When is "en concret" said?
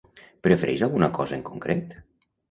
1.37-1.93